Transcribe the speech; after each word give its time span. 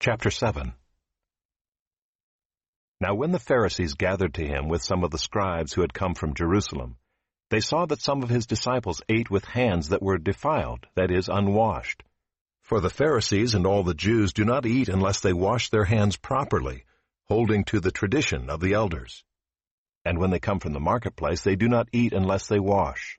Chapter 0.00 0.30
7 0.30 0.74
Now 3.00 3.16
when 3.16 3.32
the 3.32 3.40
Pharisees 3.40 3.94
gathered 3.94 4.34
to 4.34 4.46
him 4.46 4.68
with 4.68 4.84
some 4.84 5.02
of 5.02 5.10
the 5.10 5.18
scribes 5.18 5.72
who 5.72 5.80
had 5.80 5.92
come 5.92 6.14
from 6.14 6.34
Jerusalem, 6.34 6.98
they 7.50 7.58
saw 7.58 7.84
that 7.86 8.00
some 8.00 8.22
of 8.22 8.28
his 8.28 8.46
disciples 8.46 9.02
ate 9.08 9.28
with 9.28 9.44
hands 9.44 9.88
that 9.88 10.00
were 10.00 10.16
defiled, 10.16 10.86
that 10.94 11.10
is, 11.10 11.28
unwashed. 11.28 12.04
For 12.62 12.80
the 12.80 12.90
Pharisees 12.90 13.54
and 13.54 13.66
all 13.66 13.82
the 13.82 13.92
Jews 13.92 14.32
do 14.32 14.44
not 14.44 14.66
eat 14.66 14.88
unless 14.88 15.18
they 15.18 15.32
wash 15.32 15.68
their 15.70 15.86
hands 15.86 16.16
properly, 16.16 16.84
holding 17.24 17.64
to 17.64 17.80
the 17.80 17.90
tradition 17.90 18.50
of 18.50 18.60
the 18.60 18.74
elders. 18.74 19.24
And 20.04 20.18
when 20.18 20.30
they 20.30 20.38
come 20.38 20.60
from 20.60 20.74
the 20.74 20.80
marketplace, 20.80 21.42
they 21.42 21.56
do 21.56 21.66
not 21.66 21.88
eat 21.92 22.12
unless 22.12 22.46
they 22.46 22.60
wash. 22.60 23.18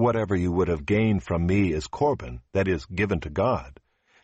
whatever 0.00 0.34
you 0.34 0.50
would 0.50 0.68
have 0.68 0.86
gained 0.86 1.22
from 1.22 1.46
me 1.46 1.72
is 1.72 1.86
Corban, 1.86 2.40
that 2.54 2.66
is, 2.66 2.86
given 2.86 3.20
to 3.20 3.28
God, 3.28 3.78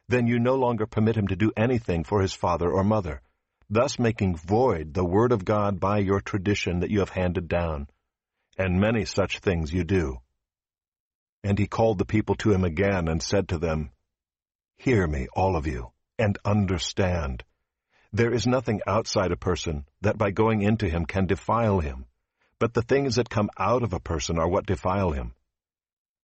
then 0.09 0.27
you 0.27 0.39
no 0.39 0.55
longer 0.55 0.87
permit 0.87 1.17
him 1.17 1.29
to 1.29 1.37
do 1.37 1.53
anything 1.55 2.03
for 2.03 2.23
his 2.23 2.33
father 2.33 2.71
or 2.71 2.83
mother, 2.83 3.21
thus 3.69 3.99
making 3.99 4.37
void 4.37 4.95
the 4.95 5.05
word 5.05 5.33
of 5.33 5.45
God 5.45 5.79
by 5.79 5.99
your 5.99 6.21
tradition 6.21 6.81
that 6.81 6.91
you 6.91 7.01
have 7.01 7.11
handed 7.11 7.47
down. 7.47 7.89
And 8.57 8.81
many 8.81 9.05
such 9.05 9.41
things 9.41 9.73
you 9.73 9.85
do. 9.85 10.21
And 11.45 11.59
he 11.59 11.67
called 11.67 11.99
the 11.99 12.07
people 12.07 12.37
to 12.37 12.53
him 12.53 12.65
again 12.65 13.07
and 13.07 13.23
said 13.23 13.49
to 13.49 13.59
them, 13.59 13.91
Hear 14.79 15.07
me, 15.07 15.29
all 15.35 15.57
of 15.57 15.67
you, 15.67 15.93
and 16.19 16.39
understand. 16.43 17.45
There 18.15 18.33
is 18.33 18.47
nothing 18.47 18.81
outside 18.87 19.31
a 19.31 19.37
person 19.37 19.85
that 20.01 20.17
by 20.17 20.31
going 20.31 20.63
into 20.63 20.89
him 20.89 21.05
can 21.05 21.27
defile 21.27 21.81
him, 21.81 22.07
but 22.59 22.73
the 22.73 22.83
things 22.83 23.17
that 23.17 23.29
come 23.29 23.51
out 23.59 23.83
of 23.83 23.93
a 23.93 24.01
person 24.01 24.39
are 24.39 24.49
what 24.49 24.65
defile 24.65 25.11
him. 25.11 25.35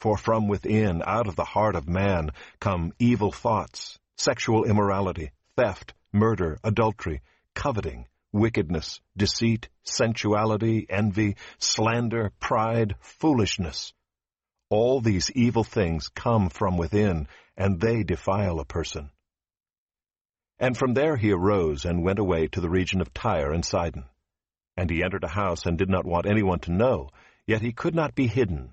For 0.00 0.16
from 0.16 0.48
within, 0.48 1.02
out 1.04 1.28
of 1.28 1.36
the 1.36 1.44
heart 1.44 1.76
of 1.76 1.86
man, 1.86 2.30
come 2.58 2.94
evil 2.98 3.32
thoughts, 3.32 3.98
sexual 4.16 4.64
immorality, 4.64 5.30
theft, 5.56 5.92
murder, 6.10 6.58
adultery, 6.64 7.20
coveting, 7.54 8.06
wickedness, 8.32 9.00
deceit, 9.14 9.68
sensuality, 9.82 10.86
envy, 10.88 11.36
slander, 11.58 12.32
pride, 12.40 12.94
foolishness. 13.00 13.92
All 14.70 15.02
these 15.02 15.30
evil 15.32 15.64
things 15.64 16.08
come 16.08 16.48
from 16.48 16.78
within, 16.78 17.28
and 17.56 17.78
they 17.78 18.02
defile 18.02 18.58
a 18.58 18.64
person. 18.64 19.10
And 20.58 20.78
from 20.78 20.94
there 20.94 21.16
he 21.16 21.30
arose 21.30 21.84
and 21.84 22.02
went 22.02 22.18
away 22.18 22.46
to 22.48 22.60
the 22.62 22.70
region 22.70 23.02
of 23.02 23.12
Tyre 23.12 23.52
and 23.52 23.64
Sidon. 23.64 24.04
And 24.78 24.88
he 24.88 25.02
entered 25.02 25.24
a 25.24 25.28
house 25.28 25.66
and 25.66 25.76
did 25.76 25.90
not 25.90 26.06
want 26.06 26.24
anyone 26.26 26.60
to 26.60 26.72
know, 26.72 27.10
yet 27.46 27.60
he 27.60 27.72
could 27.72 27.94
not 27.94 28.14
be 28.14 28.26
hidden. 28.26 28.72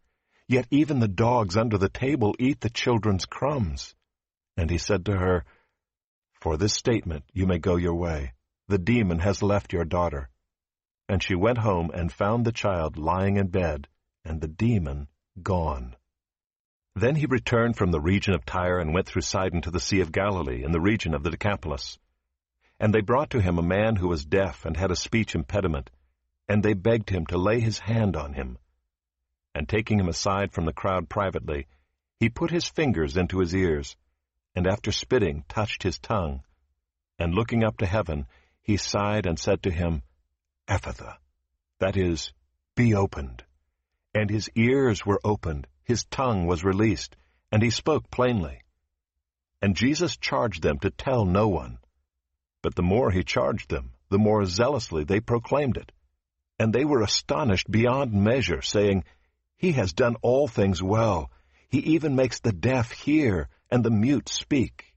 Yet 0.51 0.67
even 0.69 0.99
the 0.99 1.07
dogs 1.07 1.55
under 1.55 1.77
the 1.77 1.87
table 1.87 2.35
eat 2.37 2.59
the 2.59 2.69
children's 2.69 3.25
crumbs. 3.25 3.95
And 4.57 4.69
he 4.69 4.77
said 4.77 5.05
to 5.05 5.15
her, 5.15 5.45
For 6.41 6.57
this 6.57 6.73
statement 6.73 7.23
you 7.31 7.47
may 7.47 7.57
go 7.57 7.77
your 7.77 7.95
way. 7.95 8.33
The 8.67 8.77
demon 8.77 9.19
has 9.19 9.41
left 9.41 9.71
your 9.71 9.85
daughter. 9.85 10.29
And 11.07 11.23
she 11.23 11.35
went 11.35 11.59
home 11.59 11.89
and 11.93 12.11
found 12.11 12.43
the 12.43 12.51
child 12.51 12.97
lying 12.97 13.37
in 13.37 13.47
bed, 13.47 13.87
and 14.25 14.41
the 14.41 14.49
demon 14.49 15.07
gone. 15.41 15.95
Then 16.95 17.15
he 17.15 17.27
returned 17.27 17.77
from 17.77 17.91
the 17.91 18.01
region 18.01 18.33
of 18.33 18.43
Tyre 18.43 18.79
and 18.79 18.93
went 18.93 19.07
through 19.07 19.21
Sidon 19.21 19.61
to 19.61 19.71
the 19.71 19.79
Sea 19.79 20.01
of 20.01 20.11
Galilee 20.11 20.65
in 20.65 20.73
the 20.73 20.81
region 20.81 21.13
of 21.13 21.23
the 21.23 21.31
Decapolis. 21.31 21.97
And 22.77 22.93
they 22.93 22.99
brought 22.99 23.29
to 23.29 23.41
him 23.41 23.57
a 23.57 23.63
man 23.63 23.95
who 23.95 24.09
was 24.09 24.25
deaf 24.25 24.65
and 24.65 24.75
had 24.75 24.91
a 24.91 24.97
speech 24.97 25.33
impediment, 25.33 25.89
and 26.49 26.61
they 26.61 26.73
begged 26.73 27.09
him 27.09 27.25
to 27.27 27.37
lay 27.37 27.61
his 27.61 27.79
hand 27.79 28.17
on 28.17 28.33
him 28.33 28.57
and 29.53 29.67
taking 29.67 29.99
him 29.99 30.07
aside 30.07 30.51
from 30.51 30.65
the 30.65 30.73
crowd 30.73 31.09
privately, 31.09 31.67
he 32.19 32.29
put 32.29 32.51
his 32.51 32.65
fingers 32.65 33.17
into 33.17 33.39
his 33.39 33.55
ears, 33.55 33.95
and 34.55 34.67
after 34.67 34.91
spitting 34.91 35.43
touched 35.47 35.83
his 35.83 35.99
tongue. 35.99 36.41
And 37.17 37.33
looking 37.33 37.63
up 37.63 37.77
to 37.77 37.85
heaven, 37.85 38.25
he 38.61 38.77
sighed 38.77 39.25
and 39.25 39.39
said 39.39 39.63
to 39.63 39.71
him, 39.71 40.03
Ephphatha, 40.67 41.17
that 41.79 41.97
is, 41.97 42.31
be 42.75 42.93
opened. 42.95 43.43
And 44.13 44.29
his 44.29 44.49
ears 44.55 45.05
were 45.05 45.19
opened, 45.23 45.67
his 45.83 46.05
tongue 46.05 46.45
was 46.45 46.63
released, 46.63 47.15
and 47.51 47.61
he 47.61 47.69
spoke 47.69 48.09
plainly. 48.09 48.61
And 49.61 49.75
Jesus 49.75 50.17
charged 50.17 50.61
them 50.61 50.79
to 50.79 50.89
tell 50.89 51.25
no 51.25 51.47
one. 51.47 51.77
But 52.61 52.75
the 52.75 52.83
more 52.83 53.11
he 53.11 53.23
charged 53.23 53.69
them, 53.69 53.91
the 54.09 54.19
more 54.19 54.45
zealously 54.45 55.03
they 55.03 55.19
proclaimed 55.19 55.77
it. 55.77 55.91
And 56.59 56.73
they 56.73 56.85
were 56.85 57.01
astonished 57.01 57.69
beyond 57.69 58.13
measure, 58.13 58.61
saying, 58.61 59.03
he 59.61 59.73
has 59.73 59.93
done 59.93 60.15
all 60.23 60.47
things 60.47 60.81
well. 60.81 61.29
He 61.69 61.77
even 61.93 62.15
makes 62.15 62.39
the 62.39 62.51
deaf 62.51 62.91
hear 62.91 63.47
and 63.69 63.83
the 63.83 63.91
mute 63.91 64.27
speak. 64.27 64.90